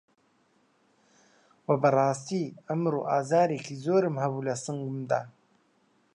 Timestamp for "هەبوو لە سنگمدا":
4.23-5.21